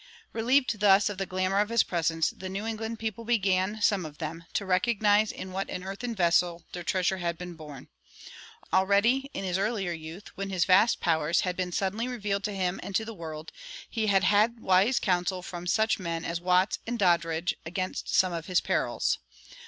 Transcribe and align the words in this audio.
Relieved 0.33 0.79
thus 0.79 1.09
of 1.09 1.19
the 1.19 1.27
glamor 1.27 1.59
of 1.59 1.69
his 1.69 1.83
presence, 1.83 2.31
the 2.31 2.49
New 2.49 2.65
England 2.65 2.97
people 2.97 3.23
began, 3.23 3.79
some 3.83 4.03
of 4.03 4.17
them, 4.17 4.45
to 4.53 4.65
recognize 4.65 5.31
in 5.31 5.51
what 5.51 5.69
an 5.69 5.83
earthen 5.83 6.15
vessel 6.15 6.65
their 6.73 6.81
treasure 6.81 7.17
had 7.17 7.37
been 7.37 7.53
borne. 7.53 7.87
Already, 8.73 9.29
in 9.35 9.43
his 9.43 9.59
earlier 9.59 9.91
youth, 9.91 10.29
when 10.35 10.49
his 10.49 10.65
vast 10.65 11.01
powers 11.01 11.41
had 11.41 11.55
been 11.55 11.71
suddenly 11.71 12.07
revealed 12.07 12.43
to 12.45 12.53
him 12.55 12.79
and 12.81 12.95
to 12.95 13.05
the 13.05 13.13
world, 13.13 13.51
he 13.87 14.07
had 14.07 14.23
had 14.23 14.59
wise 14.59 14.99
counsel 14.99 15.43
from 15.43 15.67
such 15.67 15.99
men 15.99 16.25
as 16.25 16.41
Watts 16.41 16.79
and 16.87 16.97
Doddridge 16.97 17.53
against 17.63 18.11
some 18.11 18.33
of 18.33 18.47
his 18.47 18.59
perils. 18.59 19.19